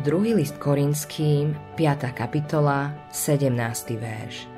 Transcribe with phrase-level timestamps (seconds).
[0.00, 2.16] Druhý list Korinským, 5.
[2.16, 3.52] kapitola, 17.
[4.00, 4.48] verš.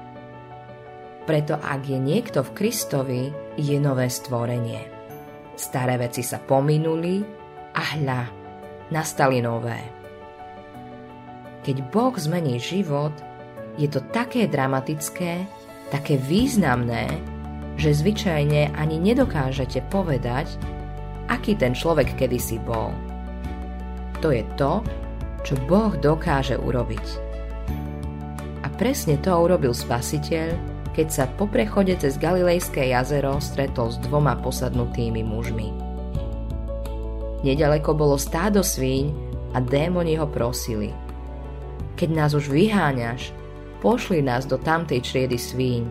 [1.26, 3.22] Preto ak je niekto v Kristovi,
[3.58, 4.86] je nové stvorenie.
[5.58, 7.26] Staré veci sa pominuli
[7.74, 8.22] a hľa,
[8.94, 9.83] nastali nové.
[11.67, 13.19] Keď Boh zmení život,
[13.74, 15.43] je to také dramatické,
[15.90, 17.19] také významné,
[17.74, 20.55] že zvyčajne ani nedokážete povedať,
[21.27, 22.95] aký ten človek kedysi bol.
[24.22, 24.86] To je to,
[25.42, 27.06] čo Boh dokáže urobiť.
[28.62, 30.55] A presne to urobil Spasiteľ,
[30.95, 35.69] keď sa po prechode cez Galilejské jazero stretol s dvoma posadnutými mužmi.
[37.42, 39.10] Nedaleko bolo stádo svíň
[39.52, 40.95] a démoni ho prosili.
[41.98, 43.34] Keď nás už vyháňaš,
[43.83, 45.83] pošli nás do tamtej čriedy svíň.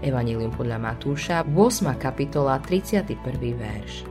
[0.00, 1.92] Evanílium podľa Matúša, 8.
[2.00, 3.14] kapitola, 31.
[3.54, 4.08] verš.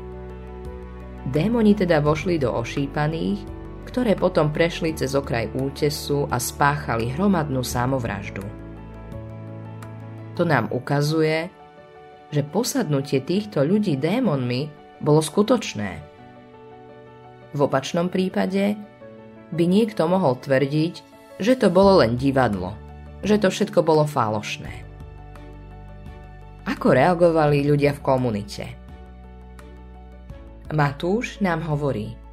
[1.34, 3.59] Démoni teda vošli do ošípaných
[3.90, 8.46] ktoré potom prešli cez okraj útesu a spáchali hromadnú samovraždu.
[10.38, 11.50] To nám ukazuje,
[12.30, 14.70] že posadnutie týchto ľudí démonmi
[15.02, 16.06] bolo skutočné.
[17.58, 18.78] V opačnom prípade
[19.50, 20.94] by niekto mohol tvrdiť,
[21.42, 22.78] že to bolo len divadlo,
[23.26, 24.86] že to všetko bolo falošné.
[26.70, 28.66] Ako reagovali ľudia v komunite?
[30.70, 32.14] Matúš nám hovorí–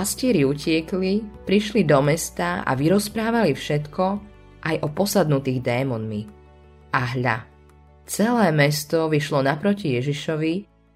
[0.00, 4.04] Pastieri utiekli, prišli do mesta a vyrozprávali všetko
[4.64, 6.24] aj o posadnutých démonmi.
[6.96, 7.44] A hľa,
[8.08, 10.54] celé mesto vyšlo naproti Ježišovi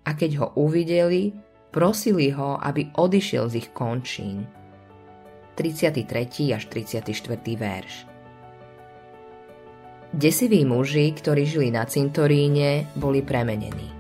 [0.08, 1.36] a keď ho uvideli,
[1.68, 4.48] prosili ho, aby odišiel z ich končín.
[5.52, 6.56] 33.
[6.56, 7.04] až 34.
[7.60, 8.08] verš
[10.16, 13.93] Desiví muži, ktorí žili na cintoríne, boli premenení.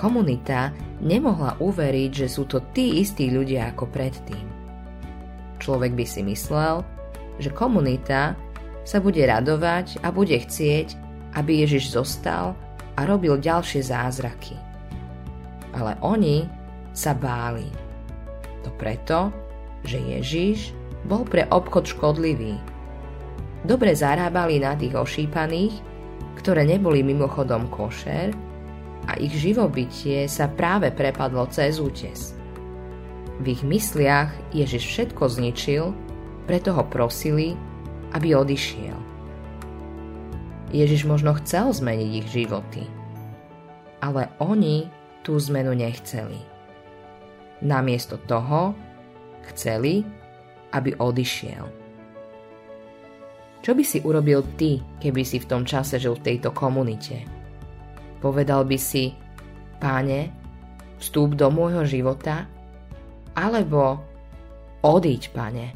[0.00, 0.72] Komunita
[1.04, 4.48] nemohla uveriť, že sú to tí istí ľudia ako predtým.
[5.60, 6.80] Človek by si myslel,
[7.36, 8.32] že komunita
[8.80, 10.96] sa bude radovať a bude chcieť,
[11.36, 12.56] aby Ježiš zostal
[12.96, 14.56] a robil ďalšie zázraky.
[15.76, 16.48] Ale oni
[16.96, 17.68] sa báli.
[18.64, 19.28] To preto,
[19.84, 20.72] že Ježiš
[21.04, 22.56] bol pre obchod škodlivý.
[23.68, 25.76] Dobre zarábali na tých ošípaných,
[26.40, 28.32] ktoré neboli mimochodom košer,
[29.08, 32.36] a ich živobytie sa práve prepadlo cez útes.
[33.40, 35.96] V ich mysliach Ježiš všetko zničil,
[36.44, 37.56] preto ho prosili,
[38.12, 38.98] aby odišiel.
[40.70, 42.84] Ježiš možno chcel zmeniť ich životy,
[44.04, 44.86] ale oni
[45.24, 46.38] tú zmenu nechceli.
[47.64, 48.76] Namiesto toho
[49.50, 50.04] chceli,
[50.70, 51.64] aby odišiel.
[53.60, 57.39] Čo by si urobil ty, keby si v tom čase žil v tejto komunite?
[58.20, 59.16] Povedal by si,
[59.80, 60.28] páne,
[61.00, 62.44] vstúp do môjho života,
[63.32, 64.00] alebo
[64.84, 65.72] odíď, pane.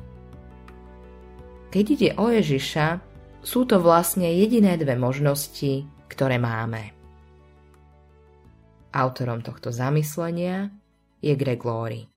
[1.73, 3.01] Keď ide o Ježiša,
[3.45, 6.95] sú to vlastne jediné dve možnosti, ktoré máme.
[8.95, 10.71] Autorom tohto zamyslenia
[11.19, 12.14] je Greg Laurie.